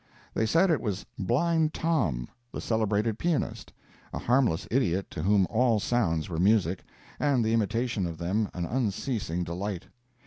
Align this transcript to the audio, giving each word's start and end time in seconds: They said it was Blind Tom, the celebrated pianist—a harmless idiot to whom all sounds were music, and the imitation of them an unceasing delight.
They 0.33 0.47
said 0.47 0.71
it 0.71 0.81
was 0.81 1.05
Blind 1.19 1.75
Tom, 1.75 2.27
the 2.51 2.59
celebrated 2.59 3.19
pianist—a 3.19 4.17
harmless 4.17 4.67
idiot 4.71 5.11
to 5.11 5.21
whom 5.21 5.45
all 5.47 5.79
sounds 5.79 6.27
were 6.27 6.39
music, 6.39 6.83
and 7.19 7.45
the 7.45 7.53
imitation 7.53 8.07
of 8.07 8.17
them 8.17 8.49
an 8.55 8.65
unceasing 8.65 9.43
delight. 9.43 9.85